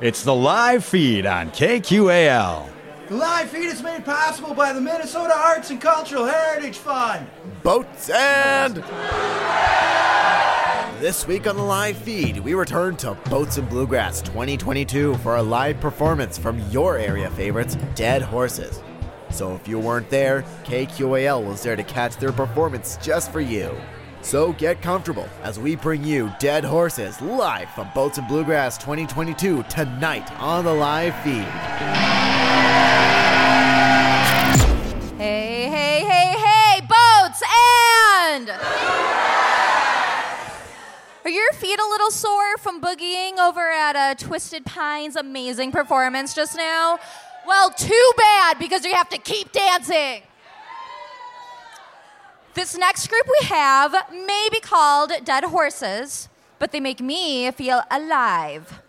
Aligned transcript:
It's 0.00 0.22
the 0.22 0.32
live 0.32 0.84
feed 0.84 1.26
on 1.26 1.50
KQAL. 1.50 2.68
The 3.08 3.16
live 3.16 3.50
feed 3.50 3.64
is 3.66 3.82
made 3.82 4.04
possible 4.04 4.54
by 4.54 4.72
the 4.72 4.80
Minnesota 4.80 5.34
Arts 5.36 5.70
and 5.70 5.80
Cultural 5.80 6.24
Heritage 6.24 6.78
Fund. 6.78 7.26
Boats 7.64 8.08
and. 8.08 8.76
This 11.00 11.26
week 11.26 11.48
on 11.48 11.56
the 11.56 11.64
live 11.64 11.96
feed, 11.96 12.38
we 12.38 12.54
return 12.54 12.96
to 12.98 13.14
Boats 13.28 13.58
and 13.58 13.68
Bluegrass 13.68 14.22
2022 14.22 15.16
for 15.16 15.34
a 15.34 15.42
live 15.42 15.80
performance 15.80 16.38
from 16.38 16.60
your 16.70 16.96
area 16.96 17.28
favorites, 17.30 17.76
Dead 17.96 18.22
Horses. 18.22 18.80
So 19.30 19.56
if 19.56 19.66
you 19.66 19.80
weren't 19.80 20.10
there, 20.10 20.42
KQAL 20.62 21.44
was 21.44 21.64
there 21.64 21.74
to 21.74 21.82
catch 21.82 22.16
their 22.18 22.30
performance 22.30 22.98
just 23.02 23.32
for 23.32 23.40
you. 23.40 23.76
So 24.22 24.52
get 24.54 24.82
comfortable 24.82 25.28
as 25.42 25.58
we 25.58 25.76
bring 25.76 26.04
you 26.04 26.32
Dead 26.38 26.64
Horses 26.64 27.20
live 27.22 27.70
from 27.70 27.88
Boats 27.94 28.18
and 28.18 28.26
Bluegrass 28.28 28.76
2022 28.78 29.62
tonight 29.64 30.30
on 30.40 30.64
the 30.64 30.74
live 30.74 31.14
feed. 31.22 31.44
Hey, 35.16 35.68
hey, 35.68 36.04
hey, 36.04 36.34
hey, 36.36 36.80
boats 36.80 37.42
and. 38.26 38.50
Are 41.24 41.30
your 41.30 41.52
feet 41.52 41.78
a 41.78 41.88
little 41.88 42.10
sore 42.10 42.56
from 42.58 42.80
boogieing 42.80 43.38
over 43.38 43.70
at 43.70 43.96
uh, 43.96 44.14
Twisted 44.14 44.66
Pine's 44.66 45.16
amazing 45.16 45.72
performance 45.72 46.34
just 46.34 46.56
now? 46.56 46.98
Well, 47.46 47.70
too 47.70 48.12
bad 48.16 48.58
because 48.58 48.84
you 48.84 48.94
have 48.94 49.08
to 49.10 49.18
keep 49.18 49.52
dancing. 49.52 50.22
This 52.58 52.76
next 52.76 53.06
group 53.06 53.24
we 53.40 53.46
have 53.46 53.94
may 54.12 54.48
be 54.50 54.58
called 54.58 55.12
Dead 55.22 55.44
Horses, 55.44 56.28
but 56.58 56.72
they 56.72 56.80
make 56.80 57.00
me 57.00 57.48
feel 57.52 57.82
alive. 57.88 58.82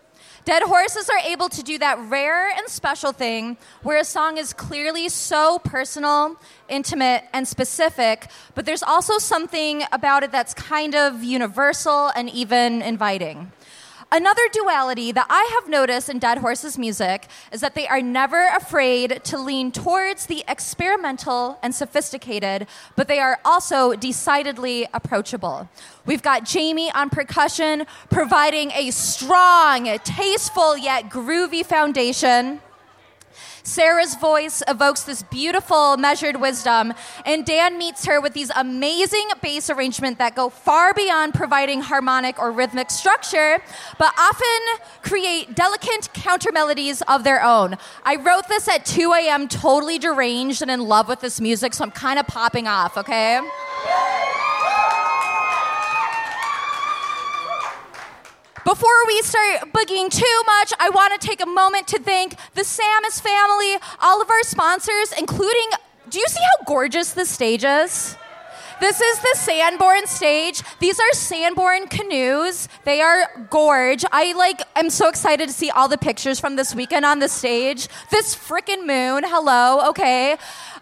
Dead 0.44 0.64
Horses 0.64 1.08
are 1.08 1.20
able 1.24 1.48
to 1.48 1.62
do 1.62 1.78
that 1.78 1.96
rare 2.10 2.50
and 2.50 2.68
special 2.68 3.12
thing 3.12 3.56
where 3.84 4.00
a 4.00 4.04
song 4.04 4.38
is 4.38 4.52
clearly 4.52 5.08
so 5.08 5.60
personal, 5.60 6.36
intimate, 6.68 7.26
and 7.32 7.46
specific, 7.46 8.28
but 8.56 8.66
there's 8.66 8.82
also 8.82 9.18
something 9.18 9.84
about 9.92 10.24
it 10.24 10.32
that's 10.32 10.52
kind 10.52 10.96
of 10.96 11.22
universal 11.22 12.10
and 12.16 12.28
even 12.28 12.82
inviting. 12.82 13.52
Another 14.12 14.42
duality 14.52 15.12
that 15.12 15.26
I 15.30 15.48
have 15.54 15.70
noticed 15.70 16.08
in 16.08 16.18
Dead 16.18 16.38
Horses 16.38 16.76
music 16.76 17.28
is 17.52 17.60
that 17.60 17.76
they 17.76 17.86
are 17.86 18.02
never 18.02 18.48
afraid 18.56 19.22
to 19.22 19.38
lean 19.38 19.70
towards 19.70 20.26
the 20.26 20.42
experimental 20.48 21.60
and 21.62 21.72
sophisticated, 21.72 22.66
but 22.96 23.06
they 23.06 23.20
are 23.20 23.38
also 23.44 23.94
decidedly 23.94 24.88
approachable. 24.92 25.68
We've 26.06 26.22
got 26.22 26.44
Jamie 26.44 26.90
on 26.90 27.08
percussion, 27.08 27.86
providing 28.10 28.72
a 28.72 28.90
strong, 28.90 29.84
tasteful, 30.02 30.76
yet 30.76 31.08
groovy 31.08 31.64
foundation. 31.64 32.60
Sarah's 33.70 34.16
voice 34.16 34.64
evokes 34.66 35.04
this 35.04 35.22
beautiful, 35.22 35.96
measured 35.96 36.40
wisdom, 36.40 36.92
and 37.24 37.46
Dan 37.46 37.78
meets 37.78 38.04
her 38.04 38.20
with 38.20 38.32
these 38.32 38.50
amazing 38.56 39.28
bass 39.40 39.70
arrangements 39.70 40.18
that 40.18 40.34
go 40.34 40.48
far 40.48 40.92
beyond 40.92 41.34
providing 41.34 41.80
harmonic 41.80 42.36
or 42.40 42.50
rhythmic 42.50 42.90
structure, 42.90 43.62
but 43.96 44.12
often 44.18 44.84
create 45.02 45.54
delicate 45.54 46.12
counter 46.12 46.50
melodies 46.50 47.00
of 47.02 47.22
their 47.22 47.44
own. 47.44 47.76
I 48.04 48.16
wrote 48.16 48.48
this 48.48 48.66
at 48.66 48.84
2 48.84 49.12
a.m., 49.12 49.46
totally 49.46 50.00
deranged 50.00 50.62
and 50.62 50.70
in 50.70 50.80
love 50.80 51.06
with 51.06 51.20
this 51.20 51.40
music, 51.40 51.72
so 51.72 51.84
I'm 51.84 51.92
kind 51.92 52.18
of 52.18 52.26
popping 52.26 52.66
off, 52.66 52.98
okay? 52.98 53.40
Before 58.64 59.06
we 59.06 59.22
start 59.22 59.72
boogieing 59.72 60.10
too 60.10 60.42
much, 60.46 60.72
I 60.78 60.90
want 60.90 61.18
to 61.18 61.26
take 61.26 61.40
a 61.40 61.46
moment 61.46 61.88
to 61.88 61.98
thank 61.98 62.36
the 62.54 62.60
Samus 62.60 63.20
family, 63.20 63.78
all 64.02 64.20
of 64.20 64.28
our 64.28 64.42
sponsors, 64.42 65.12
including. 65.18 65.70
Do 66.10 66.18
you 66.18 66.26
see 66.28 66.40
how 66.40 66.64
gorgeous 66.66 67.12
this 67.12 67.30
stage 67.30 67.64
is? 67.64 68.16
This 68.80 68.98
is 68.98 69.18
the 69.18 69.34
Sanborn 69.34 70.06
stage. 70.06 70.62
These 70.78 70.98
are 70.98 71.12
Sanborn 71.12 71.86
canoes. 71.86 72.66
They 72.84 73.02
are 73.02 73.46
gorge. 73.50 74.06
I 74.10 74.32
like 74.32 74.62
I'm 74.74 74.88
so 74.88 75.08
excited 75.08 75.48
to 75.48 75.54
see 75.54 75.68
all 75.70 75.86
the 75.86 75.98
pictures 75.98 76.40
from 76.40 76.56
this 76.56 76.74
weekend 76.74 77.04
on 77.04 77.18
the 77.18 77.28
stage. 77.28 77.88
This 78.10 78.34
frickin' 78.34 78.86
moon. 78.86 79.24
Hello, 79.26 79.90
okay. 79.90 80.38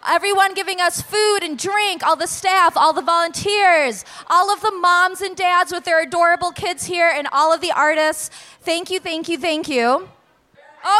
Everyone 0.07 0.53
giving 0.53 0.79
us 0.79 1.01
food 1.01 1.39
and 1.43 1.59
drink, 1.59 2.01
all 2.01 2.15
the 2.15 2.27
staff, 2.27 2.77
all 2.77 2.93
the 2.93 3.01
volunteers, 3.01 4.05
all 4.29 4.49
of 4.51 4.61
the 4.61 4.71
moms 4.71 5.19
and 5.19 5.35
dads 5.35 5.73
with 5.73 5.83
their 5.83 6.01
adorable 6.01 6.51
kids 6.51 6.85
here, 6.85 7.11
and 7.13 7.27
all 7.33 7.53
of 7.53 7.59
the 7.59 7.73
artists. 7.73 8.29
Thank 8.61 8.89
you, 8.89 9.01
thank 9.01 9.27
you, 9.27 9.37
thank 9.37 9.67
you. 9.67 10.07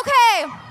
Okay. 0.01 0.68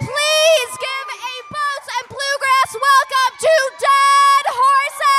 Please 0.00 0.72
give 0.80 1.08
a 1.12 1.20
Boats 1.52 1.88
and 2.00 2.08
Bluegrass 2.08 2.72
welcome 2.72 3.34
to 3.36 3.54
Dead 3.76 4.44
Horses! 4.48 5.12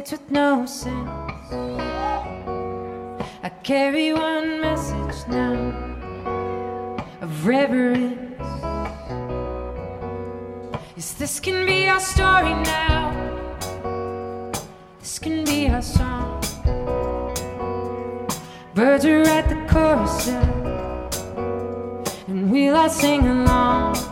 Saints 0.00 0.12
with 0.12 0.30
no 0.30 0.66
sense. 0.66 1.10
I 3.42 3.48
carry 3.62 4.12
one 4.12 4.60
message 4.60 5.28
now 5.28 5.52
of 7.20 7.46
reverence. 7.46 8.38
Yes, 10.96 11.12
this 11.14 11.40
can 11.40 11.66
be 11.66 11.88
our 11.88 12.00
story 12.00 12.54
now. 12.64 13.12
This 15.00 15.18
can 15.18 15.44
be 15.44 15.68
our 15.68 15.82
song. 15.82 16.40
Birds 18.74 19.04
are 19.04 19.22
at 19.22 19.48
the 19.48 19.56
chorus, 19.68 20.28
and 22.28 22.50
we'll 22.50 22.76
all 22.76 22.88
sing 22.88 23.26
along. 23.26 24.09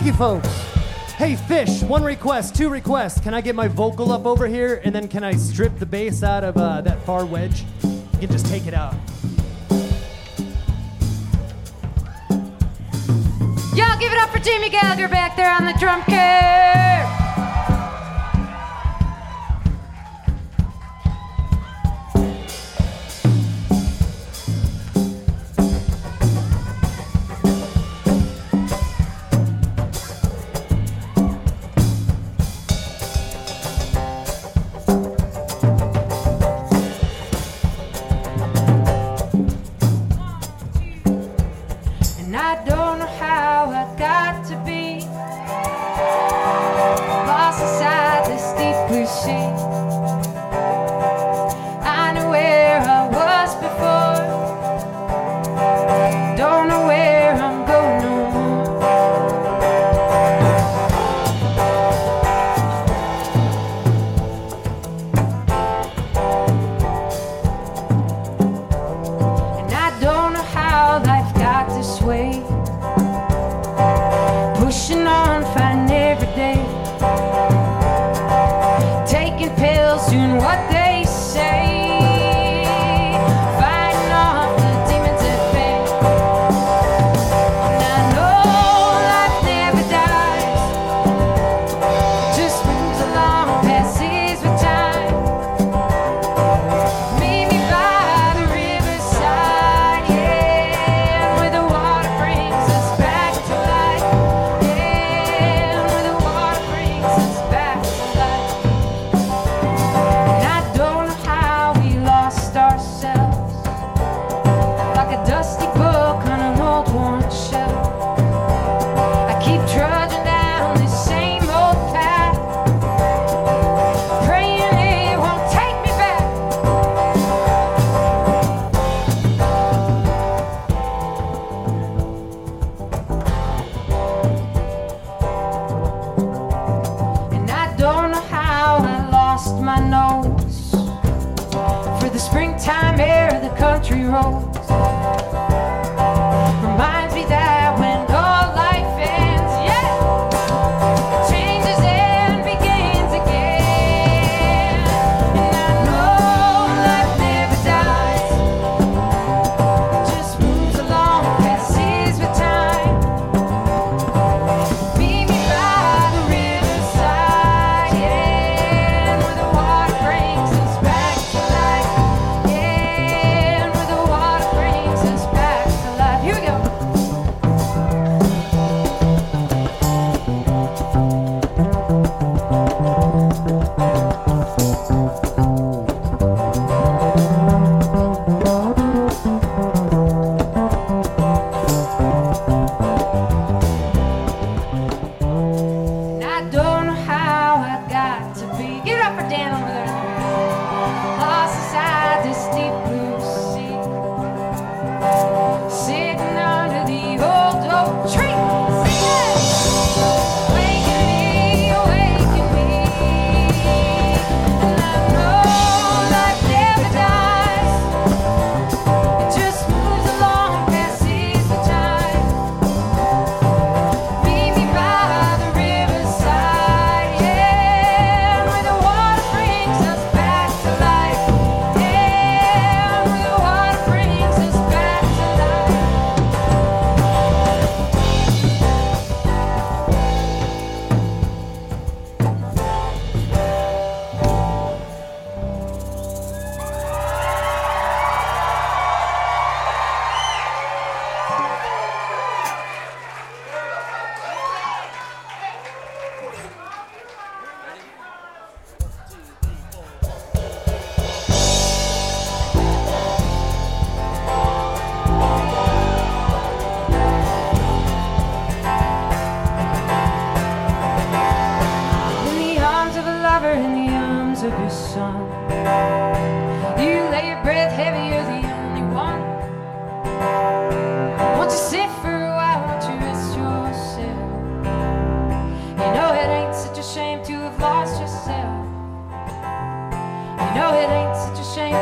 Thank 0.00 0.12
you, 0.12 0.18
folks. 0.18 0.48
Hey, 1.18 1.36
Fish, 1.36 1.82
one 1.82 2.02
request, 2.02 2.56
two 2.56 2.70
requests. 2.70 3.20
Can 3.20 3.34
I 3.34 3.42
get 3.42 3.54
my 3.54 3.68
vocal 3.68 4.12
up 4.12 4.24
over 4.24 4.46
here, 4.46 4.80
and 4.82 4.94
then 4.94 5.08
can 5.08 5.22
I 5.22 5.32
strip 5.32 5.78
the 5.78 5.84
bass 5.84 6.22
out 6.22 6.42
of 6.42 6.56
uh, 6.56 6.80
that 6.80 7.04
far 7.04 7.26
wedge? 7.26 7.64
You 7.82 8.20
can 8.20 8.30
just 8.30 8.46
take 8.46 8.66
it 8.66 8.72
out. 8.72 8.94
Y'all 13.74 13.98
give 13.98 14.10
it 14.10 14.18
up 14.18 14.30
for 14.30 14.38
Jamie 14.38 14.70
Gallagher 14.70 15.08
back 15.08 15.36
there 15.36 15.52
on 15.52 15.66
the 15.66 15.74
drum 15.78 16.02
kit. 16.06 17.19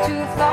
To 0.09 0.15
have 0.15 0.48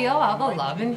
feel 0.00 0.12
all 0.12 0.38
the 0.38 0.56
love 0.56 0.80
in 0.80 0.94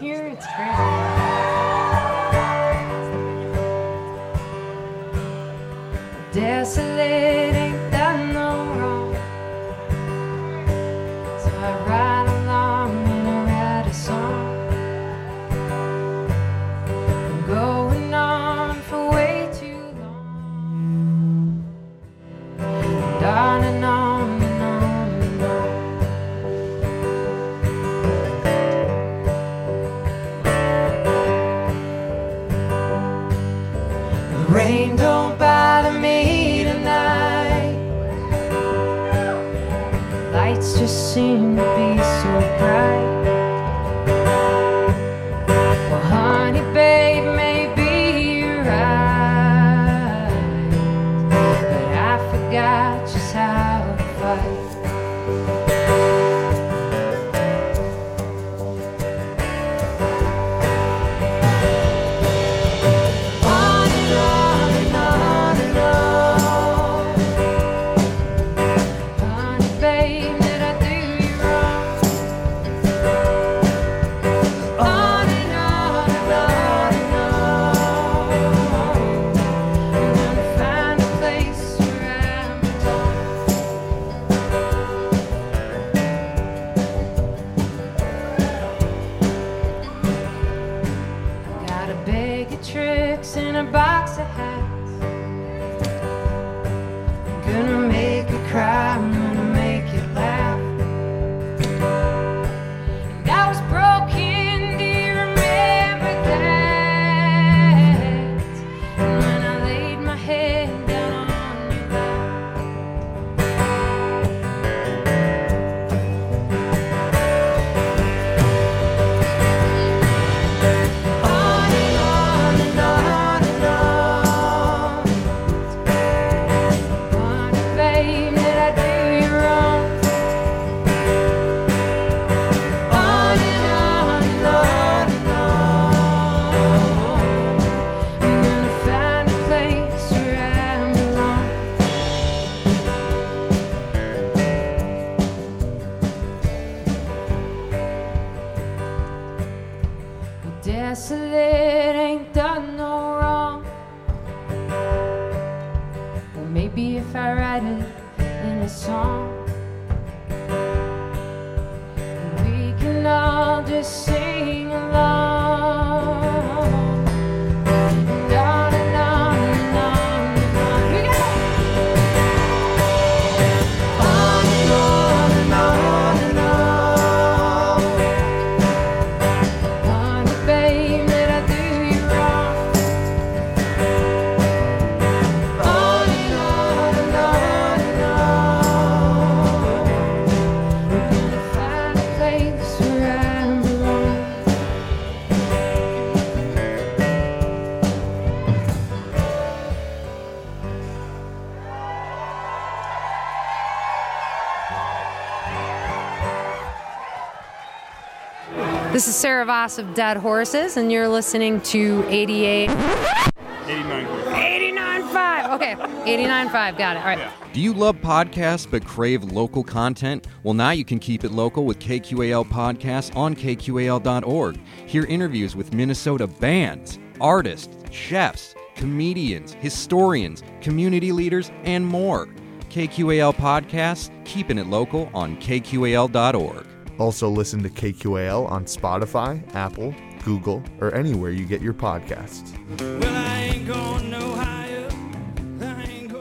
Sarah 209.24 209.46
Vos 209.46 209.78
of 209.78 209.94
Dead 209.94 210.18
Horses, 210.18 210.76
and 210.76 210.92
you're 210.92 211.08
listening 211.08 211.62
to 211.62 212.04
88. 212.10 212.70
89.5. 212.70 215.54
Okay, 215.54 215.76
89.5. 215.76 216.78
Got 216.78 216.98
it. 216.98 217.00
All 217.00 217.06
right. 217.06 217.32
Do 217.54 217.62
you 217.62 217.74
love 217.74 217.96
podcasts 218.02 218.70
but 218.70 218.84
crave 218.84 219.24
local 219.24 219.64
content? 219.64 220.28
Well, 220.44 220.54
now 220.54 220.72
you 220.72 220.84
can 220.84 221.00
keep 221.00 221.24
it 221.24 221.32
local 221.32 221.64
with 221.64 221.80
KQAL 221.80 222.50
Podcasts 222.50 223.16
on 223.16 223.34
KQAL.org. 223.34 224.60
Hear 224.88 225.06
interviews 225.06 225.56
with 225.56 225.74
Minnesota 225.74 226.28
bands, 226.28 227.00
artists, 227.22 227.78
chefs, 227.94 228.56
comedians, 228.76 229.54
historians, 229.54 230.44
community 230.60 231.14
leaders, 231.14 231.50
and 231.64 231.88
more. 231.88 232.28
KQAL 232.70 233.36
Podcasts, 233.36 234.10
keeping 234.26 234.58
it 234.58 234.68
local 234.68 235.10
on 235.14 235.38
KQAL.org. 235.38 236.73
Also, 237.00 237.30
listen 237.30 237.64
to 237.64 237.70
KQAL 237.70 238.50
on 238.50 238.66
Spotify, 238.66 239.44
Apple, 239.56 239.94
Google, 240.24 240.64
or 240.80 240.94
anywhere 240.94 241.32
you 241.32 241.46
get 241.46 241.62
your 241.62 241.74
podcasts. 241.74 242.54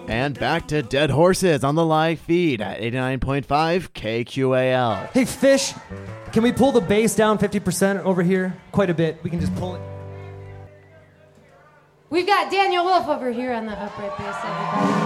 And 0.09 0.39
back 0.39 0.69
to 0.69 0.83
Dead 0.83 1.11
Horses 1.11 1.65
on 1.65 1.75
the 1.75 1.85
live 1.85 2.21
feed 2.21 2.61
at 2.61 2.81
89.5 2.81 3.47
KQAL. 3.93 5.11
Hey, 5.13 5.25
Fish, 5.25 5.73
can 6.33 6.43
we 6.43 6.53
pull 6.53 6.71
the 6.73 6.81
bass 6.83 7.15
down 7.15 7.39
50% 7.39 8.01
over 8.01 8.23
here? 8.23 8.55
Quite 8.73 8.91
a 8.91 8.95
bit. 8.95 9.23
We 9.23 9.31
can 9.31 9.41
just 9.41 9.55
pull 9.57 9.75
it. 9.75 9.81
We've 12.11 12.27
got 12.27 12.53
Daniel 12.53 12.85
Wolff 12.85 13.09
over 13.09 13.31
here 13.33 13.55
on 13.55 13.65
the 13.65 13.73
upright 13.73 14.19
bass, 14.19 14.37
everybody. 14.45 15.02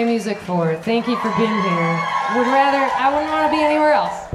play 0.00 0.10
music 0.10 0.38
for. 0.38 0.74
Thank 0.76 1.08
you 1.08 1.16
for 1.16 1.30
being 1.36 1.50
here. 1.50 1.92
Would 2.34 2.46
rather 2.46 2.90
I 2.96 3.10
wouldn't 3.12 3.30
want 3.30 3.50
to 3.50 3.56
be 3.56 3.62
anywhere 3.62 3.92
else. 3.92 4.32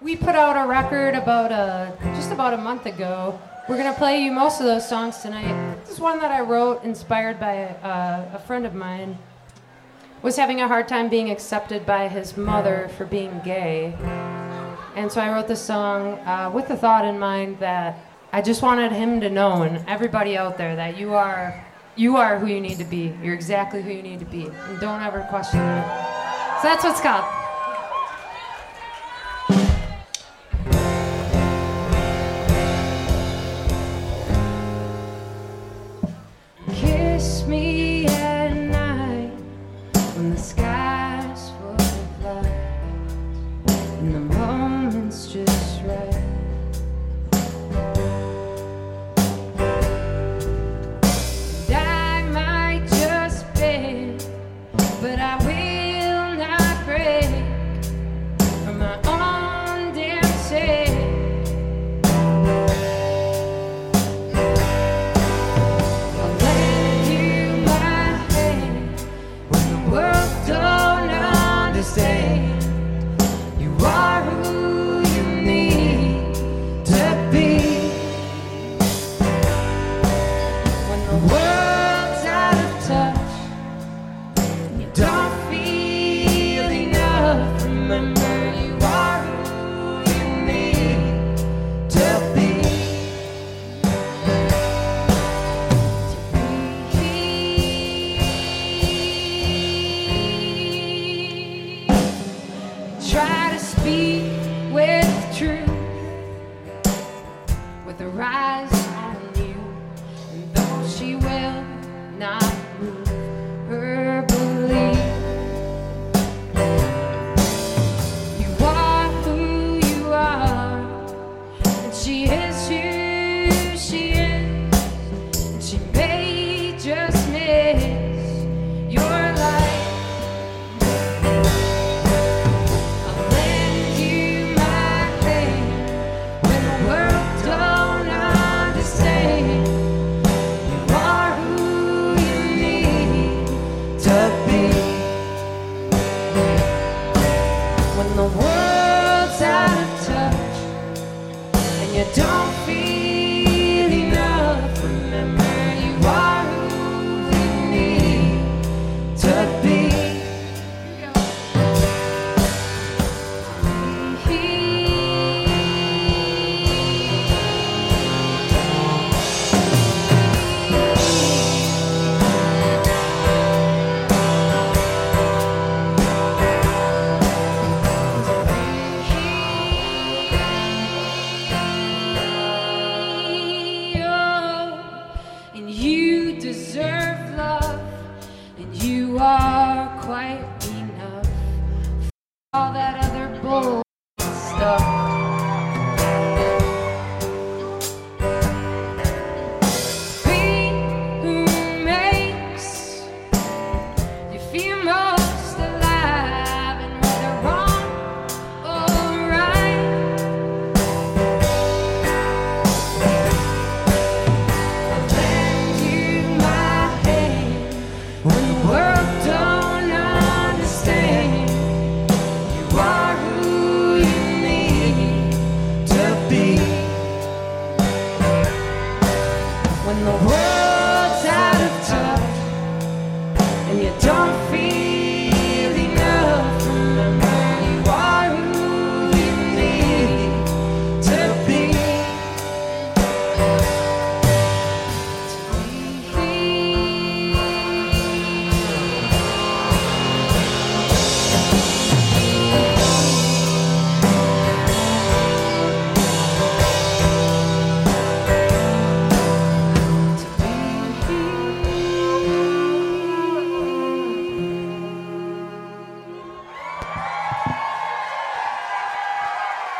We 0.00 0.16
put 0.16 0.34
out 0.34 0.56
a 0.56 0.66
record 0.66 1.14
about 1.14 1.52
a, 1.52 1.92
just 2.14 2.32
about 2.32 2.54
a 2.54 2.56
month 2.56 2.86
ago. 2.86 3.38
We're 3.68 3.76
gonna 3.76 3.92
play 3.92 4.22
you 4.22 4.32
most 4.32 4.60
of 4.60 4.66
those 4.66 4.88
songs 4.88 5.18
tonight. 5.18 5.76
This 5.80 5.90
is 5.90 6.00
one 6.00 6.20
that 6.20 6.30
I 6.30 6.40
wrote 6.40 6.84
inspired 6.84 7.38
by 7.38 7.52
a, 7.52 8.30
a 8.34 8.38
friend 8.46 8.64
of 8.64 8.74
mine. 8.74 9.18
Was 10.22 10.36
having 10.36 10.62
a 10.62 10.68
hard 10.68 10.88
time 10.88 11.10
being 11.10 11.30
accepted 11.30 11.84
by 11.84 12.08
his 12.08 12.36
mother 12.36 12.88
for 12.96 13.04
being 13.04 13.40
gay, 13.44 13.94
and 14.96 15.12
so 15.12 15.20
I 15.20 15.30
wrote 15.32 15.48
this 15.48 15.60
song 15.60 16.18
uh, 16.20 16.50
with 16.52 16.68
the 16.68 16.76
thought 16.76 17.04
in 17.04 17.18
mind 17.18 17.58
that 17.58 17.98
I 18.32 18.40
just 18.40 18.62
wanted 18.62 18.92
him 18.92 19.20
to 19.20 19.28
know 19.28 19.62
and 19.62 19.86
everybody 19.86 20.36
out 20.36 20.56
there 20.56 20.76
that 20.76 20.96
you 20.96 21.12
are 21.14 21.65
you 21.96 22.16
are 22.18 22.38
who 22.38 22.46
you 22.46 22.60
need 22.60 22.78
to 22.78 22.84
be. 22.84 23.14
You're 23.22 23.34
exactly 23.34 23.82
who 23.82 23.90
you 23.90 24.02
need 24.02 24.18
to 24.18 24.26
be. 24.26 24.46
And 24.46 24.80
don't 24.80 25.02
ever 25.02 25.22
question 25.30 25.60
it. 25.60 25.86
So 26.60 26.68
that's 26.68 26.84
what's 26.84 27.00
called. 27.00 27.24
Kiss 36.74 37.46
me. 37.46 37.95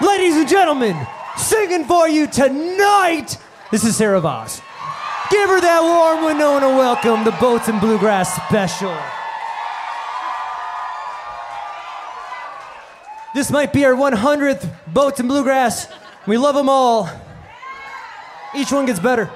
Ladies 0.01 0.37
and 0.37 0.47
gentlemen, 0.47 0.95
singing 1.39 1.87
for 1.87 2.07
you 2.07 2.27
tonight, 2.27 3.39
this 3.71 3.83
is 3.83 3.97
Sarah 3.97 4.21
Vos. 4.21 4.61
Give 5.31 5.49
her 5.49 5.59
that 5.59 5.81
warm 5.81 6.27
Winona 6.27 6.69
welcome, 6.69 7.25
the 7.25 7.31
Boats 7.33 7.69
and 7.69 7.81
Bluegrass 7.81 8.35
special. 8.47 8.95
This 13.35 13.51
might 13.51 13.73
be 13.73 13.87
our 13.87 13.95
100th 13.95 14.69
Boats 14.87 15.19
and 15.19 15.31
Bluegrass. 15.31 15.89
We 16.27 16.37
love 16.37 16.55
them 16.55 16.69
all. 16.69 17.09
Each 18.55 18.71
one 18.71 18.85
gets 18.85 19.01
better. 19.01 19.31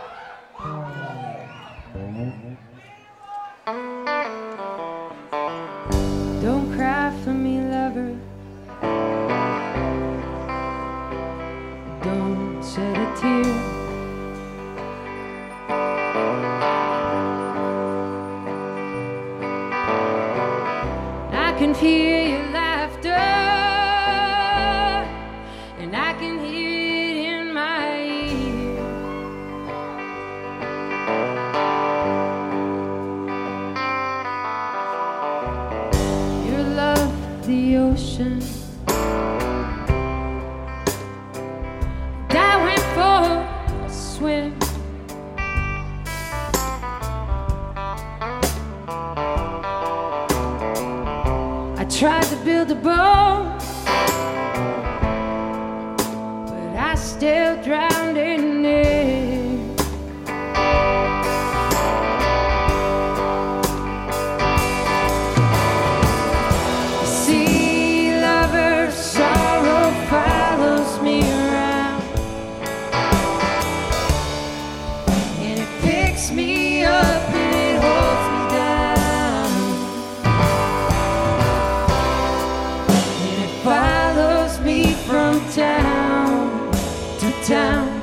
town, 85.51 86.71
to 87.19 87.31
town. 87.43 88.00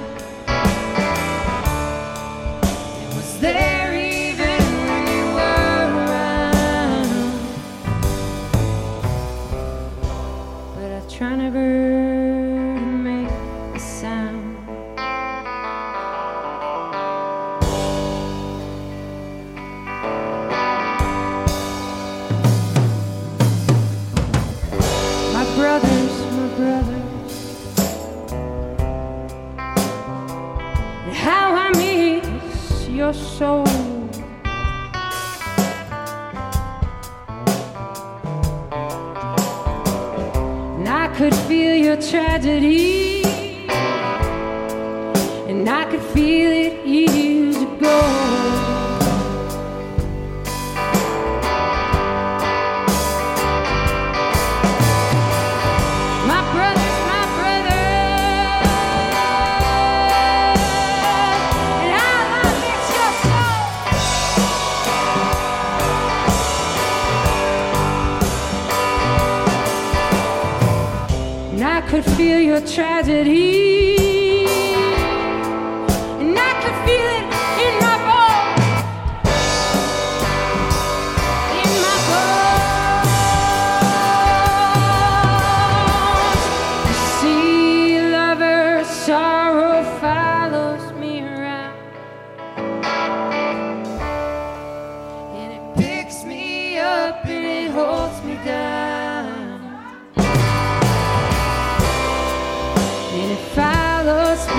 And 103.19 103.31
it 103.31 103.39
follows 103.55 104.56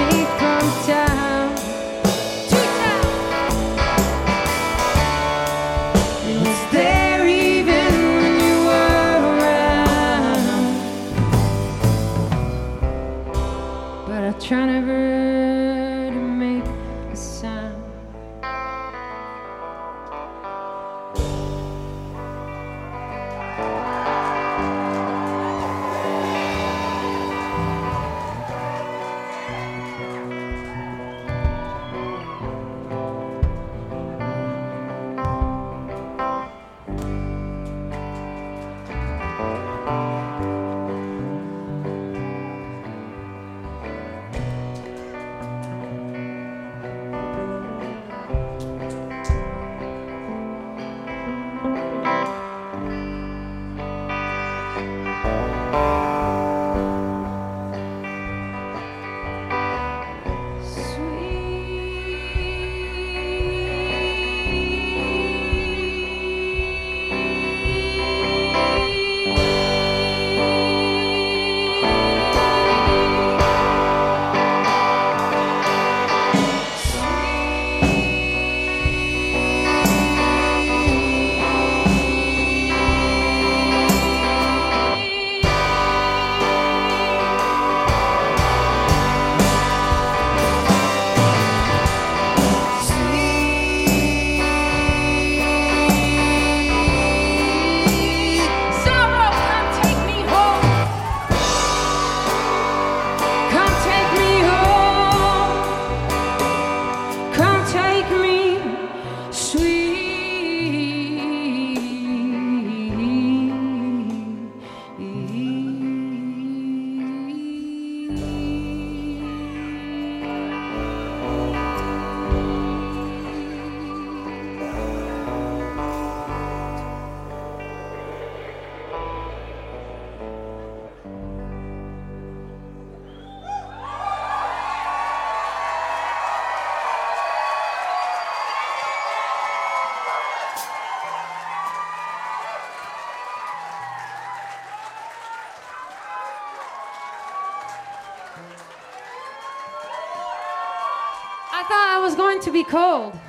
to 152.49 152.53
be 152.53 152.65
cold. 152.65 153.28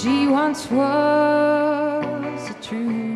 She 0.00 0.26
once 0.26 0.70
was 0.70 2.50
a 2.50 2.54
true 2.62 3.09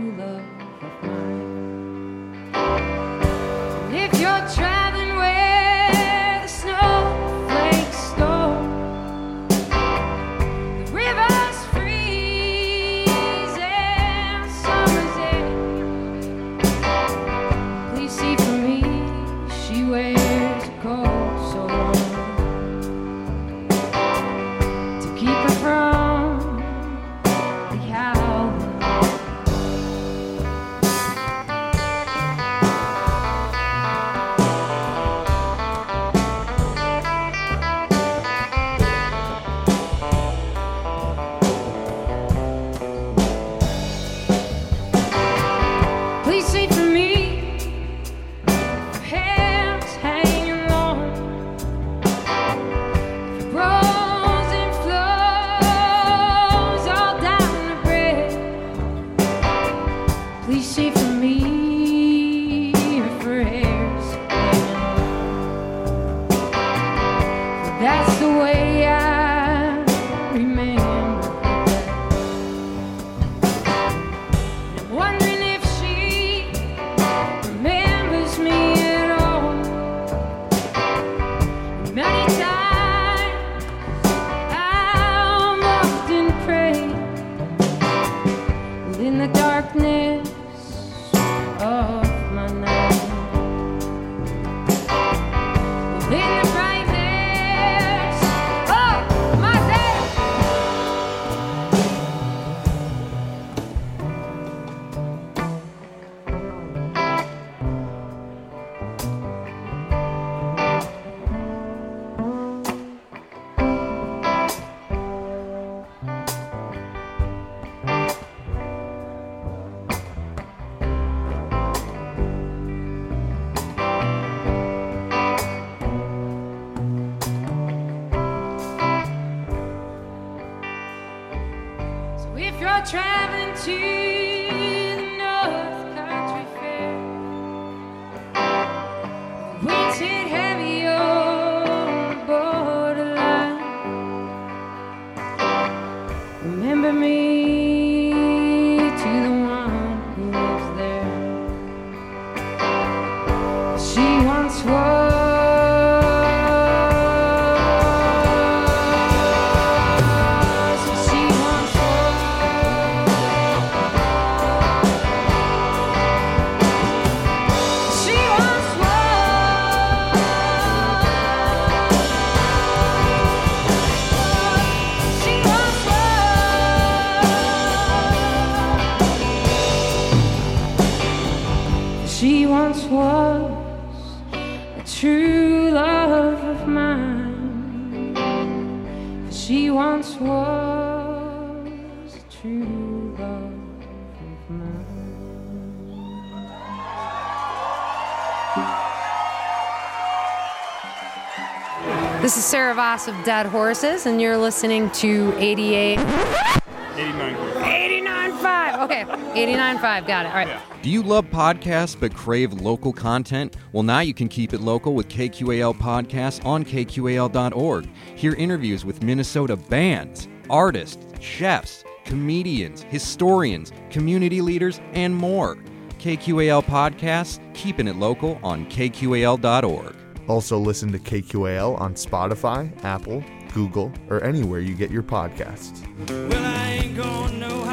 Sarah 202.55 202.73
Vos 202.73 203.09
of 203.09 203.17
Dead 203.25 203.47
Horses, 203.47 204.07
and 204.07 204.23
you're 204.23 204.37
listening 204.37 204.89
to 204.93 205.35
88. 205.39 205.99
89.5. 205.99 208.85
Okay, 208.85 209.03
89.5. 209.03 210.07
Got 210.07 210.27
it. 210.27 210.29
All 210.29 210.37
right. 210.37 210.61
Do 210.81 210.89
you 210.89 211.03
love 211.03 211.27
podcasts 211.31 211.99
but 211.99 212.15
crave 212.15 212.53
local 212.53 212.93
content? 212.93 213.57
Well, 213.73 213.83
now 213.83 213.99
you 213.99 214.15
can 214.15 214.29
keep 214.29 214.55
it 214.55 214.61
local 214.61 214.95
with 214.95 215.09
KQAL 215.09 215.75
Podcasts 215.75 216.47
on 216.47 216.65
KQAL.org. 216.65 217.89
Hear 218.15 218.35
interviews 218.35 218.85
with 218.85 219.03
Minnesota 219.03 219.57
bands, 219.57 220.29
artists, 220.49 221.05
chefs, 221.21 221.83
comedians, 222.05 222.85
historians, 222.85 223.73
community 223.91 224.41
leaders, 224.41 224.81
and 224.93 225.17
more. 225.17 225.57
KQAL 225.99 226.65
Podcasts, 226.67 227.41
keeping 227.53 227.89
it 227.89 227.97
local 227.97 228.39
on 228.45 228.67
KQAL.org. 228.67 229.97
Also, 230.29 230.59
listen 230.59 230.91
to 230.93 230.99
KQAL 230.99 231.79
on 231.81 231.95
Spotify, 231.95 232.73
Apple, 232.85 233.23
Google, 233.53 233.93
or 234.09 234.23
anywhere 234.25 234.61
you 234.61 234.75
get 234.75 234.91
your 234.91 235.03
podcasts. 235.03 235.83
Well, 236.09 236.45
I 236.45 236.73
ain't 236.83 236.97
gonna 236.97 237.37
know 237.37 237.65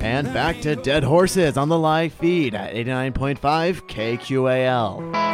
And 0.00 0.32
back 0.32 0.60
to 0.60 0.76
Dead 0.76 1.02
Horses 1.02 1.56
on 1.56 1.68
the 1.68 1.78
live 1.78 2.12
feed 2.12 2.54
at 2.54 2.72
89.5 2.72 3.82
KQAL. 3.88 5.27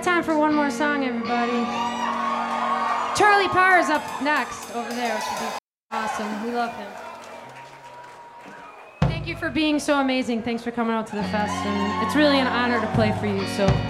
Got 0.00 0.04
time 0.14 0.22
for 0.22 0.38
one 0.38 0.54
more 0.54 0.70
song, 0.70 1.04
everybody. 1.04 1.52
Charlie 3.18 3.48
Parr 3.48 3.78
is 3.80 3.90
up 3.90 4.02
next 4.22 4.74
over 4.74 4.88
there, 4.94 5.14
which 5.14 5.24
would 5.28 5.40
be 5.40 5.58
awesome. 5.90 6.42
We 6.42 6.52
love 6.52 6.74
him. 6.74 6.90
Thank 9.02 9.26
you 9.26 9.36
for 9.36 9.50
being 9.50 9.78
so 9.78 10.00
amazing. 10.00 10.42
Thanks 10.42 10.62
for 10.62 10.70
coming 10.70 10.94
out 10.94 11.06
to 11.08 11.16
the 11.16 11.24
fest, 11.24 11.52
and 11.52 12.06
it's 12.06 12.16
really 12.16 12.38
an 12.38 12.46
honor 12.46 12.80
to 12.80 12.86
play 12.94 13.12
for 13.20 13.26
you. 13.26 13.46
So. 13.48 13.89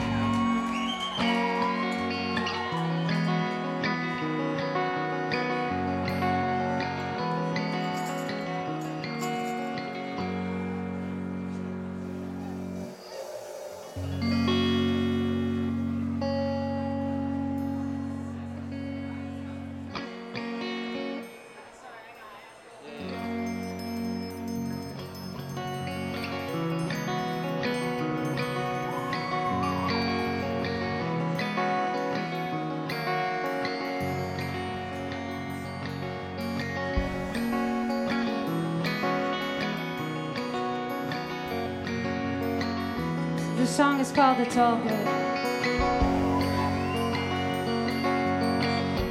Called 44.21 44.41
It's 44.41 44.57
All 44.59 44.77
Good. 44.77 45.07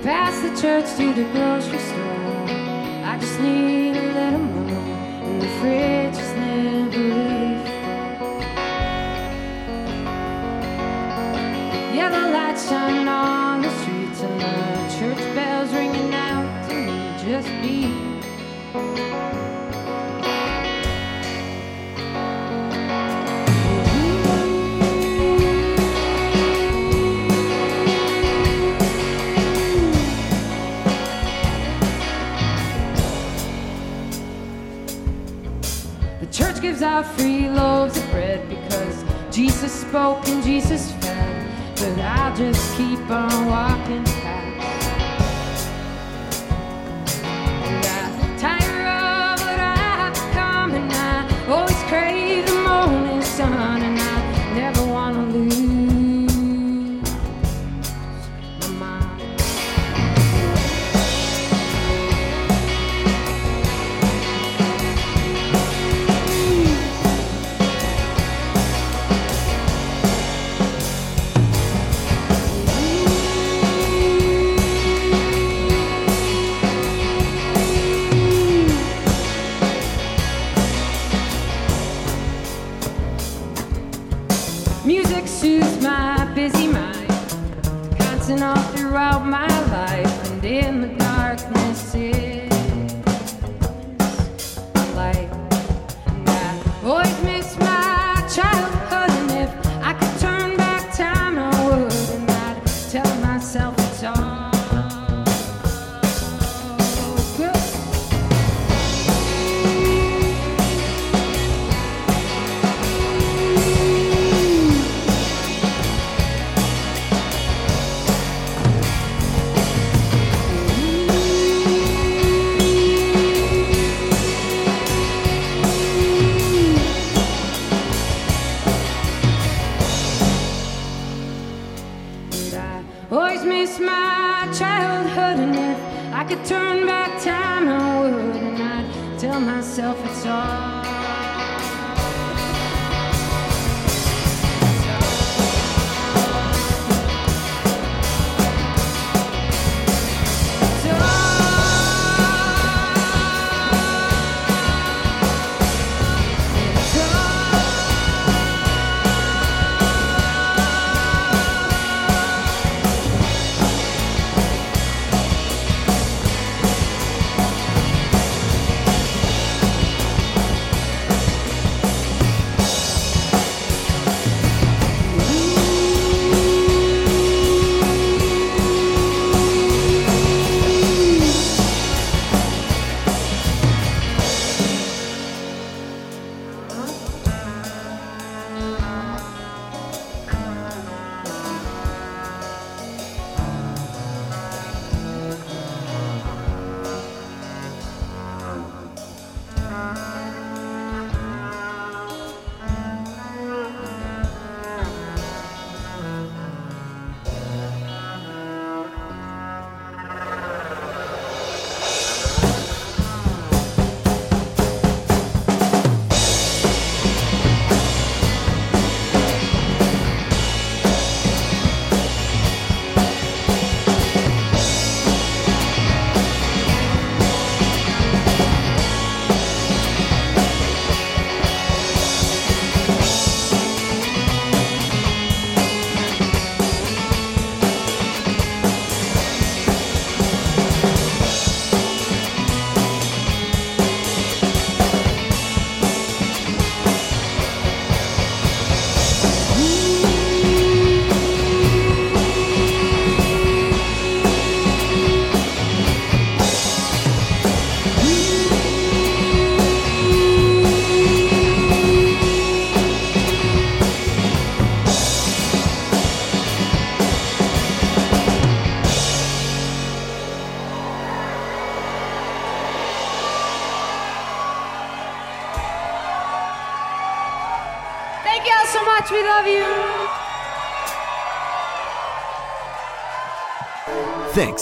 Past 0.03 0.43
the 0.43 0.51
church 0.61 0.85
to 0.97 1.13
the 1.13 1.23
grocery 1.31 1.79
store. 1.79 2.45
I 3.09 3.17
just 3.19 3.39
need 3.39 3.95
a 3.97 4.05
little 4.17 4.37
more. 4.37 4.69
And 4.69 5.41
the 5.41 5.47
fridge 5.57 6.15
is 6.15 6.33
never 6.35 6.91
full. 8.19 8.41
Yeah, 11.97 12.09
the 12.11 12.23
lights 12.31 12.69
shining 12.69 13.07
on 13.07 13.63
the 13.63 13.71
streets 13.79 14.21
and 14.21 14.68
free 37.03 37.47
loaves 37.49 37.97
of 37.97 38.09
bread 38.11 38.47
because 38.49 39.03
Jesus 39.31 39.71
spoke 39.71 40.27
and 40.27 40.43
Jesus 40.43 40.91
fed. 40.93 41.75
But 41.75 41.99
I'll 41.99 42.35
just 42.35 42.77
keep 42.77 42.99
on 43.09 43.45
walking 43.45 44.03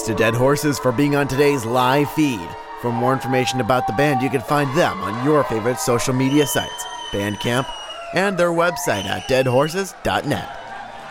to 0.08 0.16
Dead 0.16 0.36
Horses 0.36 0.80
for 0.80 0.94
being 0.94 1.18
on 1.18 1.28
today's 1.28 1.66
live 1.66 2.10
feed. 2.12 2.48
For 2.82 2.94
more 2.94 3.12
information 3.12 3.60
about 3.60 3.88
the 3.88 3.94
band, 3.94 4.22
you 4.22 4.30
can 4.30 4.40
find 4.40 4.74
them 4.78 5.02
on 5.02 5.26
your 5.26 5.44
favorite 5.44 5.80
social 5.80 6.14
media 6.14 6.48
sites, 6.48 6.86
Bandcamp, 7.12 7.68
and 8.14 8.38
their 8.38 8.52
website 8.52 9.04
at 9.04 9.24
deadhorses.net. 9.24 10.60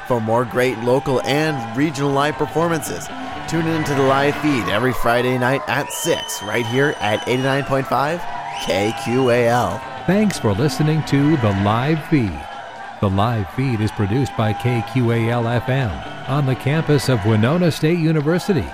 For 0.09 0.18
more 0.18 0.47
great 0.47 0.78
local 0.78 1.20
and 1.22 1.76
regional 1.76 2.11
live 2.11 2.36
performances, 2.36 3.07
tune 3.49 3.66
in 3.66 3.84
to 3.84 3.94
the 3.94 4.03
live 4.03 4.34
feed 4.36 4.64
every 4.70 4.94
Friday 4.94 5.36
night 5.36 5.61
at 5.68 5.92
6 5.92 6.42
right 6.44 6.64
here 6.64 6.94
at 7.01 7.20
89.5 7.26 8.18
KQAL. 8.18 10.07
Thanks 10.07 10.38
for 10.38 10.55
listening 10.55 11.03
to 11.05 11.36
The 11.36 11.51
Live 11.62 12.03
Feed. 12.07 12.40
The 13.03 13.11
live 13.11 13.51
feed 13.51 13.82
is 13.82 13.90
produced 13.90 14.34
by 14.38 14.55
KQAL 14.55 15.61
FM 15.61 16.28
on 16.30 16.47
the 16.47 16.57
campus 16.57 17.11
of 17.11 17.26
Winona 17.26 17.70
State 17.70 17.99
University. 17.99 18.64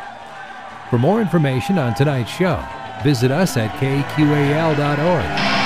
For 0.93 0.99
more 0.99 1.23
information 1.23 1.79
on 1.79 1.95
tonight's 1.95 2.31
show, 2.31 2.63
visit 3.03 3.31
us 3.31 3.57
at 3.57 3.71
kqal.org. 3.81 5.62